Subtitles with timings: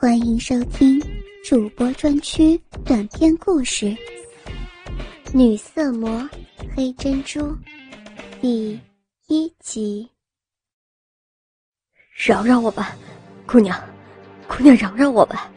[0.00, 0.98] 欢迎收听
[1.44, 3.84] 主播专区短篇故事
[5.30, 6.26] 《女色魔
[6.74, 7.40] 黑珍珠》
[8.40, 8.80] 第
[9.26, 10.08] 一集。
[12.16, 12.96] 饶饶我吧，
[13.46, 13.78] 姑娘，
[14.48, 15.50] 姑娘饶饶我吧！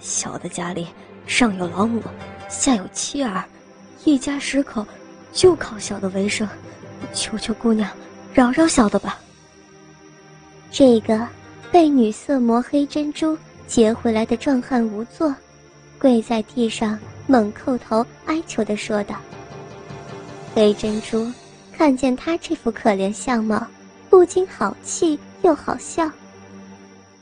[0.00, 0.88] 小的家里
[1.24, 2.02] 上有老母，
[2.48, 3.44] 下有妻儿，
[4.04, 4.84] 一家十口
[5.32, 6.48] 就靠小的为生，
[7.12, 7.88] 求求姑娘
[8.34, 9.20] 饶饶小的吧。
[10.72, 11.28] 这个
[11.70, 13.38] 被女色魔黑珍珠。
[13.66, 15.34] 劫回来的壮汉无座，
[15.98, 19.16] 跪在地上猛叩头哀求的说道
[20.54, 21.26] ：“黑珍珠
[21.72, 23.66] 看见他这副可怜相貌，
[24.10, 26.10] 不禁好气又好笑。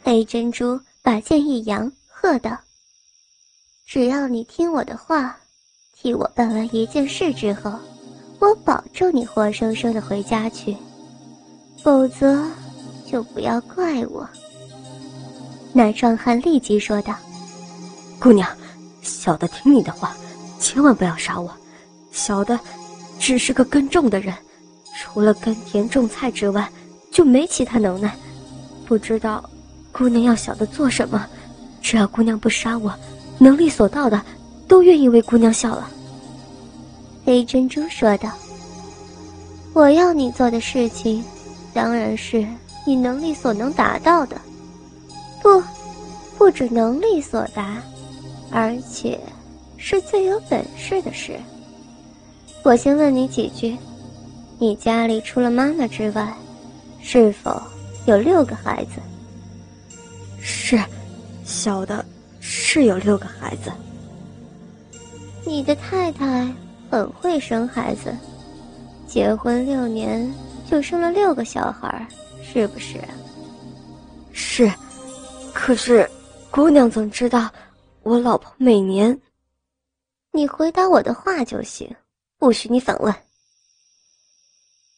[0.03, 2.59] 黑珍珠把剑一扬，喝道
[3.87, 5.37] ：‘只要你听我的话，
[5.95, 7.73] 替我办完一件事之后，
[8.41, 10.75] 我保证你活生生的回家去；
[11.83, 12.45] 否则，
[13.11, 14.29] 就不要怪我。’”
[15.73, 17.15] 那壮汉立即说道
[18.21, 18.49] ：“姑娘，
[19.01, 20.15] 小的听你的话，
[20.59, 21.51] 千万不要杀我。
[22.13, 22.61] 小的
[23.19, 24.35] 只是个耕种的人，
[24.99, 26.71] 除了耕田种菜之外，
[27.11, 28.15] 就没其他能耐。
[28.87, 29.43] 不知道
[29.91, 31.27] 姑娘要小的做什么，
[31.81, 32.93] 只要姑娘不杀我，
[33.39, 34.21] 能力所到的，
[34.69, 35.83] 都愿意为姑娘效劳。”
[37.25, 38.31] 黑珍珠说道
[39.73, 41.25] ：“我要你做的事情，
[41.73, 42.47] 当然是
[42.87, 44.37] 你能力所能达到的。”
[45.43, 45.63] 不，
[46.39, 47.83] 不止能力所达，
[48.51, 49.19] 而且
[49.77, 51.37] 是最有本事的事。
[52.63, 53.77] 我先问你几句：
[54.59, 56.33] 你家里除了妈妈之外，
[57.01, 57.61] 是否
[58.07, 59.01] 有六个孩子？
[60.41, 60.81] 是，
[61.45, 62.05] 小的
[62.39, 63.73] 是有六个孩子。
[65.45, 66.49] 你的太太
[66.89, 68.17] 很会生孩子，
[69.09, 70.33] 结婚六年
[70.71, 72.07] 就生了六个小孩，
[72.45, 73.01] 是不是？
[74.33, 74.71] 是。
[75.55, 76.09] 可是，
[76.51, 77.51] 姑娘怎知道
[78.03, 79.19] 我老婆每年？
[80.33, 81.95] 你回答我的话就行，
[82.39, 83.15] 不许你反问。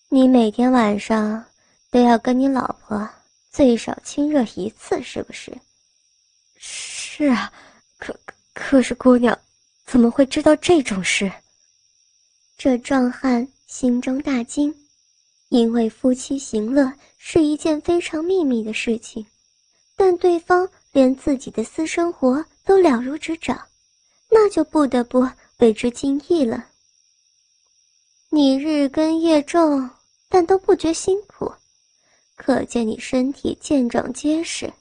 [0.08, 1.44] 你每天晚上
[1.90, 3.08] 都要跟你老婆
[3.50, 5.52] 最少亲热一次，是不是？
[6.56, 7.52] 是啊，
[7.98, 8.16] 可
[8.54, 9.36] 可是姑娘
[9.84, 11.30] 怎么会知道这种事？
[12.56, 14.74] 这壮汉心中大惊，
[15.48, 19.26] 因为夫妻行乐是一件非常秘密的事情。
[19.96, 23.68] 但对方连自己的私生活都了如指掌，
[24.28, 25.28] 那就不得不
[25.58, 26.66] 为之惊异了。
[28.30, 29.88] 你日耕夜种，
[30.28, 31.52] 但都不觉辛苦，
[32.34, 34.72] 可见你身体健壮结实。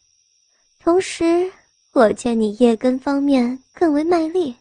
[0.80, 1.52] 同时，
[1.92, 4.56] 我见你夜耕方面更为卖力，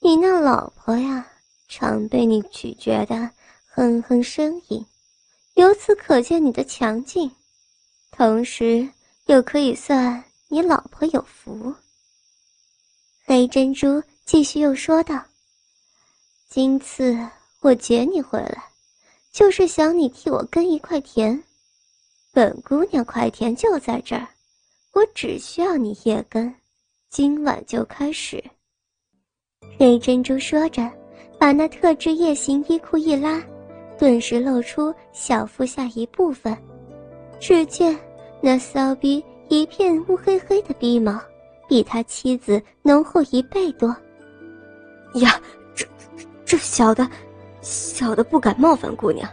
[0.00, 1.30] 你那老婆呀，
[1.68, 3.30] 常被你咀嚼的
[3.66, 4.84] 哼哼呻吟，
[5.54, 7.30] 由此可见你的强劲。
[8.10, 8.88] 同时。
[9.26, 11.74] 又可以算你老婆有福。
[13.24, 15.20] 黑珍珠继续又说道
[16.48, 17.18] ：“今次
[17.60, 18.64] 我接你回来，
[19.32, 21.42] 就是想你替我耕一块田。
[22.32, 24.28] 本姑娘块田就在这儿，
[24.92, 26.54] 我只需要你夜耕，
[27.10, 28.42] 今晚就开始。”
[29.76, 30.88] 黑珍珠说着，
[31.36, 33.42] 把那特制夜行衣裤一拉，
[33.98, 36.56] 顿时露出小腹下一部分。
[37.40, 37.98] 只见。
[38.40, 41.20] 那骚逼一片乌黑黑的逼毛，
[41.68, 43.88] 比他妻子浓厚一倍多。
[45.14, 45.40] 呀，
[45.74, 45.86] 这
[46.44, 47.08] 这小的，
[47.62, 49.28] 小的不敢冒犯姑娘。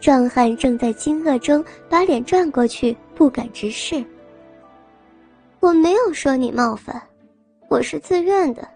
[0.00, 4.04] 壮汉正在惊愕中，把脸转过去，不敢直视。
[5.60, 7.02] 我没有说你冒犯，
[7.70, 8.68] 我是自愿的，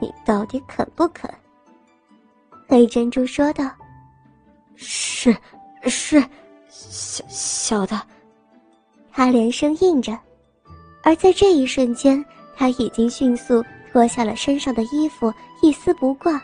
[0.00, 1.32] 你到底肯不肯？
[2.68, 3.70] 黑珍珠说道
[4.74, 5.34] ：“是，
[5.84, 6.20] 是，
[6.68, 8.02] 小小的。”
[9.16, 10.12] 他连声应着，
[11.02, 12.22] 而在这一瞬间，
[12.54, 15.32] 他已经迅速脱下了身上的衣服，
[15.62, 16.38] 一丝不挂，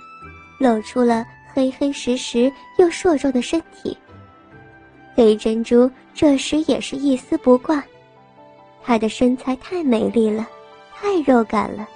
[0.59, 1.22] 露出了
[1.53, 3.94] 黑黑实实又硕壮的身体。
[5.15, 7.84] 黑珍珠这时也是一丝不挂，
[8.82, 10.49] 她的身材太美丽了，
[10.94, 11.87] 太肉感了，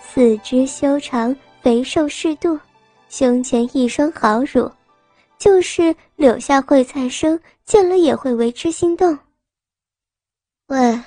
[0.00, 2.58] 四肢修长，肥瘦适度，
[3.10, 4.70] 胸前一双好乳，
[5.38, 9.18] 就是柳下惠菜生见了也会为之心动。
[10.74, 11.00] 喂，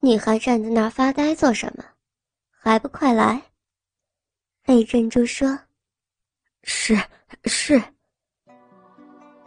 [0.00, 1.82] 你还站在那儿发呆做什么？
[2.50, 3.40] 还不快来！
[4.66, 5.58] 黑珍珠说
[6.62, 6.94] ：“是
[7.46, 7.82] 是。”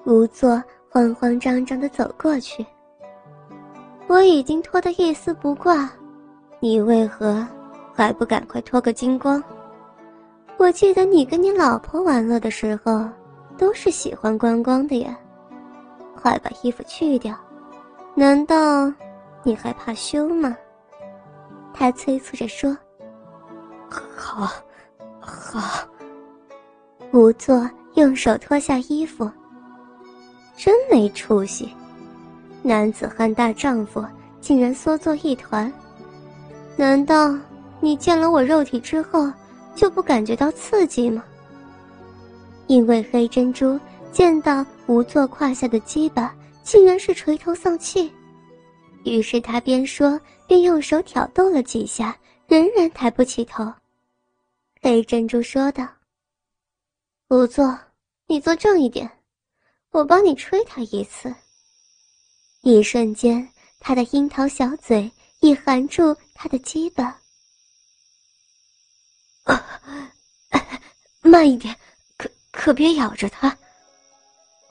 [0.03, 0.59] 无作
[0.89, 2.65] 慌慌张张的走过去。
[4.07, 5.87] 我已经脱得一丝不挂，
[6.59, 7.47] 你为何
[7.93, 9.43] 还不赶快脱个精光？
[10.57, 13.07] 我记得你跟你老婆玩乐的时候，
[13.59, 15.15] 都是喜欢光光的呀。
[16.15, 17.37] 快把衣服去掉，
[18.15, 18.91] 难道？
[19.43, 20.55] 你还怕羞吗？
[21.73, 22.77] 他催促着说
[23.89, 24.51] ：“好，
[25.19, 25.87] 好。”
[27.11, 29.29] 仵作用手脱下衣服。
[30.55, 31.73] 真没出息，
[32.61, 34.05] 男子汉大丈夫
[34.39, 35.71] 竟然缩作一团。
[36.77, 37.35] 难道
[37.79, 39.31] 你见了我肉体之后
[39.75, 41.23] 就不感觉到刺激吗？
[42.67, 43.79] 因为黑珍珠
[44.11, 46.33] 见到仵作胯下的鸡巴，
[46.63, 48.13] 竟然是垂头丧气，
[49.03, 52.17] 于是他边说边用手挑逗了几下，
[52.47, 53.71] 仍然抬不起头。
[54.81, 55.87] 黑珍珠说道
[57.29, 57.77] ：“仵作，
[58.27, 59.09] 你坐正一点。”
[59.91, 61.33] 我帮你吹他一次。
[62.61, 63.45] 一瞬间，
[63.79, 65.11] 他的樱桃小嘴
[65.41, 67.19] 已含住他的鸡巴。
[69.43, 69.81] 啊，
[71.21, 71.75] 慢一点，
[72.15, 73.57] 可可别咬着他。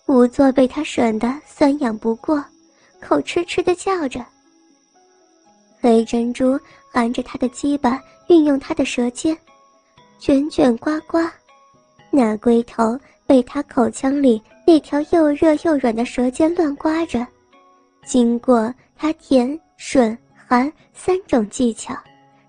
[0.07, 2.43] 仵作被他吮得酸痒不过，
[3.01, 4.25] 口吃吃的叫着。
[5.81, 6.59] 黑珍珠
[6.93, 9.37] 含着他的鸡巴，运用他的舌尖，
[10.19, 11.33] 卷卷刮刮，
[12.11, 14.43] 那龟头被他口腔里。
[14.67, 17.27] 那条又热又软的舌尖乱刮着，
[18.07, 20.17] 经过他甜、吮、
[20.47, 21.93] 含三种技巧，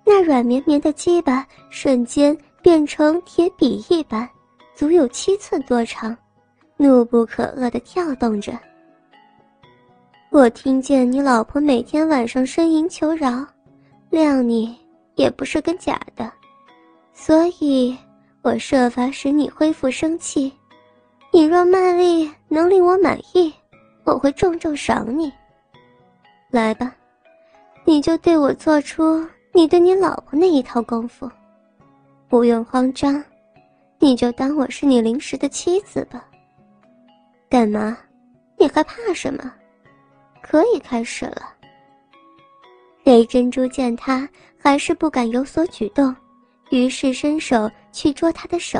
[0.05, 4.29] 那软绵绵的鸡巴瞬间变成铁笔一般，
[4.75, 6.15] 足有七寸多长，
[6.77, 8.53] 怒不可遏地跳动着。
[10.31, 13.45] 我听见你老婆每天晚上呻吟求饶，
[14.09, 14.73] 谅你
[15.15, 16.31] 也不是个假的，
[17.11, 17.97] 所以
[18.41, 20.49] 我设法使你恢复生气。
[21.33, 23.53] 你若卖力能令我满意，
[24.05, 25.29] 我会重重赏你。
[26.49, 26.95] 来吧，
[27.83, 31.29] 你就对我做出你对你老婆那一套功夫，
[32.29, 33.21] 不用慌张，
[33.99, 36.25] 你就当我是你临时的妻子吧。
[37.49, 37.97] 干嘛？
[38.57, 39.51] 你还怕什么？
[40.41, 41.53] 可以开始了。
[43.03, 46.15] 黑珍珠见他还是不敢有所举动，
[46.69, 48.79] 于是伸手去捉他的手。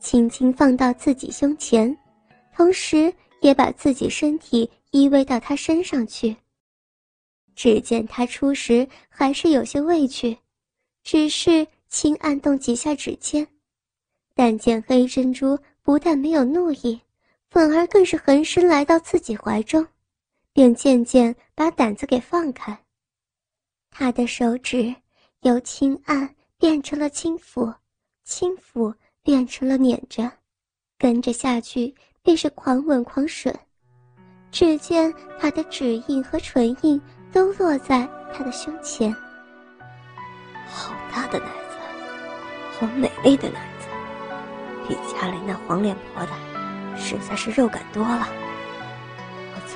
[0.00, 1.96] 轻轻放到自己胸前，
[2.56, 6.36] 同时也把自己身体依偎到他身上去。
[7.54, 10.36] 只见他初时还是有些畏惧，
[11.04, 13.46] 只是轻按动几下指尖，
[14.34, 17.00] 但见黑珍珠不但没有怒意，
[17.48, 19.86] 反而更是横身来到自己怀中，
[20.52, 22.78] 便渐渐把胆子给放开。
[23.90, 24.94] 他的手指
[25.40, 27.74] 由轻按变成了轻抚，
[28.24, 28.94] 轻抚。
[29.24, 30.28] 变成了撵着，
[30.98, 31.94] 跟着下去
[32.24, 33.54] 便是狂吻狂吮。
[34.50, 37.00] 只见他的指印和唇印
[37.32, 38.04] 都落在
[38.34, 39.14] 他的胸前。
[40.66, 43.86] 好大的奶子，好美丽的奶子，
[44.88, 46.32] 比家里那黄脸婆的，
[46.98, 48.26] 实在是肉感多了。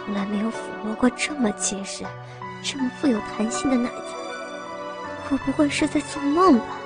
[0.07, 2.05] 从来没有抚摸过这么结实、
[2.63, 4.15] 这么富有弹性的奶子，
[5.31, 6.79] 我不会是在做梦吧？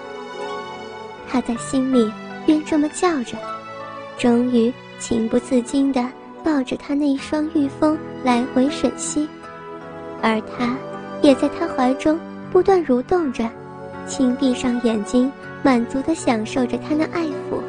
[1.30, 2.12] 他在心里。
[2.46, 3.36] 边这么叫着，
[4.16, 6.04] 终于情不自禁地
[6.42, 9.28] 抱着他那一双玉峰来回吮吸，
[10.22, 10.74] 而他
[11.20, 12.18] 也在他怀中
[12.50, 13.46] 不断蠕动着，
[14.06, 15.30] 轻闭上眼睛，
[15.62, 17.60] 满足地享受着他那爱抚。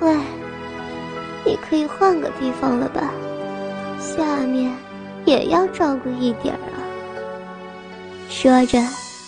[0.00, 0.16] 喂，
[1.44, 3.12] 你可以换个地方了吧？
[3.98, 4.74] 下面
[5.24, 6.78] 也要照顾一点啊。
[8.28, 8.78] 说着，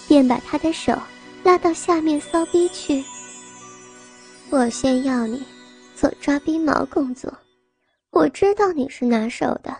[0.08, 0.96] 便把他的手
[1.42, 3.04] 拉到下面骚逼去。
[4.50, 5.42] 我先要你
[5.94, 7.32] 做抓逼毛工作，
[8.10, 9.76] 我知道你是拿手的。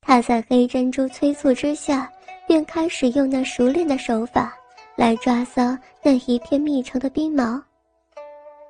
[0.00, 2.10] 他在黑珍珠催促之下，
[2.46, 4.54] 便开始用那熟练的手法
[4.96, 7.60] 来抓搔那一片密长的冰毛。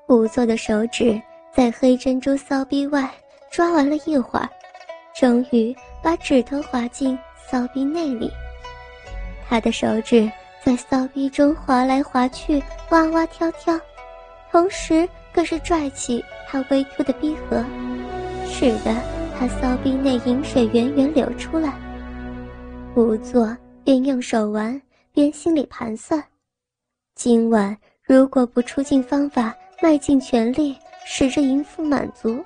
[0.06, 1.20] 仵作的手指
[1.54, 3.10] 在黑珍珠骚逼外
[3.50, 4.48] 抓完了一会儿，
[5.18, 7.18] 终于把指头滑进
[7.48, 8.30] 骚逼内里。
[9.48, 10.30] 他的手指
[10.62, 13.78] 在骚逼中滑来滑去，哇哇跳跳。
[14.50, 17.64] 同时，更是拽起他微凸的逼核，
[18.46, 18.94] 使得
[19.38, 21.74] 他骚逼内饮水源源流出来。
[22.94, 24.80] 仵作边用手玩，
[25.12, 26.22] 边心里盘算：
[27.14, 32.42] 今晚如果不出尽方法，卖尽全力，使这淫妇满足，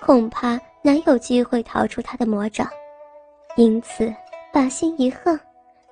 [0.00, 2.68] 恐怕难有机会逃出他的魔掌。
[3.56, 4.12] 因此，
[4.52, 5.38] 把心一横，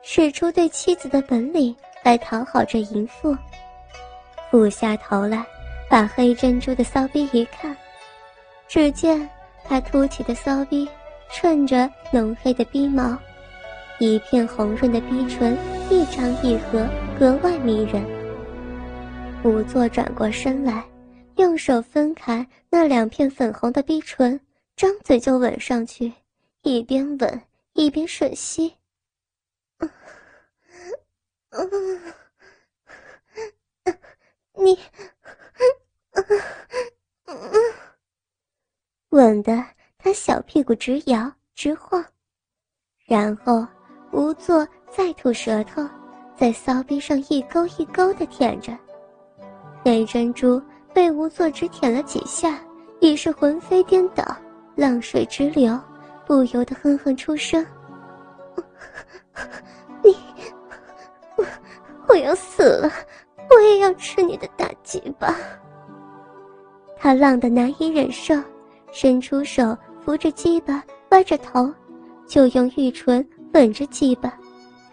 [0.03, 3.37] 使出对妻子的本领来讨好这淫妇。
[4.51, 5.45] 俯下头来。
[5.91, 7.75] 把黑珍珠的骚逼一看，
[8.69, 9.27] 只见
[9.65, 10.87] 他凸起的骚逼
[11.33, 13.17] 衬着浓黑的逼毛，
[13.99, 15.57] 一片红润的逼唇
[15.89, 16.87] 一张一合，
[17.19, 18.05] 格外迷人。
[19.43, 20.85] 仵作转过身来，
[21.37, 24.39] 用手分开那两片粉红的逼唇，
[24.79, 26.13] 张嘴就吻上去
[26.63, 27.43] 一边吻
[27.73, 28.77] 一边吮吸。
[34.55, 34.79] 你
[39.09, 39.65] 吻的
[39.99, 42.05] 他小屁股直摇直晃
[43.05, 43.67] 然后
[44.13, 45.85] 无座再吐舌头
[46.37, 48.79] 在骚逼上一勾一勾的舔着。
[49.85, 50.63] 那珍珠
[50.95, 52.65] 被无座只舔了几下
[53.01, 54.25] 已是魂飞颠倒
[54.79, 55.77] 浪水直流，
[56.25, 57.67] 不由得哼哼出声
[60.05, 60.17] ：“你，
[61.35, 61.45] 我
[62.07, 62.89] 我要死了，
[63.51, 65.35] 我也要吃你的大鸡巴！”
[66.97, 68.41] 他浪得难以忍受，
[68.93, 71.75] 伸出手扶着鸡巴，歪着头，
[72.29, 74.33] 就用玉唇吻着鸡巴，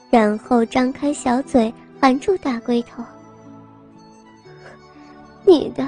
[0.10, 3.04] 然后张开小嘴含住大龟头。
[5.46, 5.88] 你的，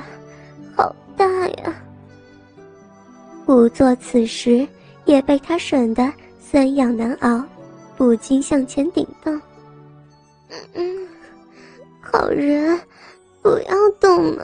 [0.76, 1.74] 好大呀！
[3.48, 4.68] 仵作此时
[5.06, 7.42] 也被他吮得酸痒难熬，
[7.96, 9.42] 不禁向前顶动。
[10.74, 11.08] 嗯，
[12.02, 12.78] 好人，
[13.42, 14.44] 不要动嘛！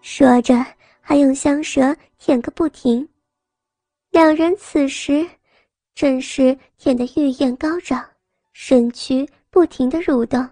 [0.00, 0.64] 说着，
[1.02, 3.06] 还用香舌舔个不停。
[4.10, 5.28] 两人此时
[5.94, 8.02] 正是舔得欲焰高涨，
[8.54, 10.48] 身躯不停的蠕动。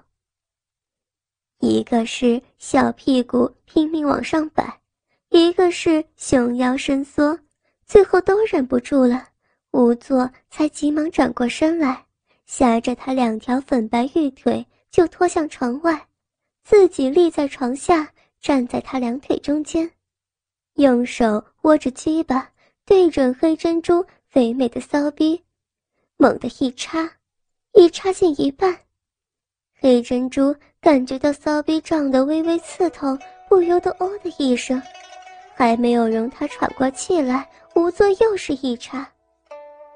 [1.60, 4.81] 一个是小屁股拼命往上摆，
[5.32, 7.38] 一个是熊腰伸缩，
[7.86, 9.28] 最后都忍不住了，
[9.70, 12.04] 仵作才急忙转过身来，
[12.44, 16.06] 夹着他两条粉白玉腿就拖向床外，
[16.62, 18.12] 自己立在床下，
[18.42, 19.90] 站在他两腿中间，
[20.74, 22.50] 用手握着鸡巴，
[22.84, 25.42] 对准黑珍珠肥美的骚逼，
[26.18, 27.10] 猛地一插，
[27.72, 28.80] 一插进一半，
[29.80, 30.54] 黑珍珠。
[30.82, 33.16] 感觉到骚逼胀得微微刺痛，
[33.48, 34.82] 不由得“哦”的一声，
[35.54, 39.06] 还没有容他喘过气来，仵作又是一插，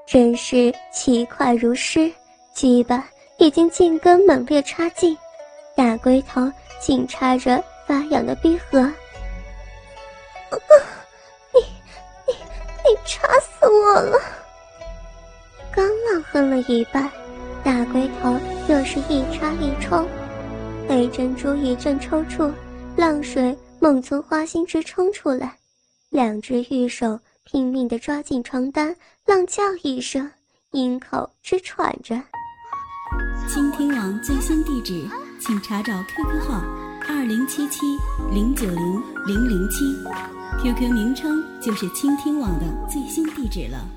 [0.06, 2.12] 真是奇快如诗。
[2.54, 3.06] 鸡巴
[3.38, 5.16] 已经进根猛烈插进，
[5.74, 8.80] 大龟头紧插着发痒的逼核。
[11.52, 11.60] 你
[12.26, 14.18] 你你插死我了！
[15.70, 17.10] 刚浪哼了一半，
[17.62, 20.08] 大龟头又是一插一冲。
[20.88, 22.50] 黑珍珠一阵抽搐，
[22.96, 23.54] 浪水
[23.86, 25.58] 猛从花心直冲出来，
[26.10, 30.28] 两只玉手拼命地抓紧床单，浪叫一声，
[30.72, 32.20] 阴口直喘着。
[33.48, 35.08] 倾听网最新地址，
[35.40, 36.64] 请查找 QQ 号
[37.08, 37.86] 二零七七
[38.32, 39.84] 零九零零零七
[40.60, 43.88] ，QQ 名称就是倾听网的最新地址了。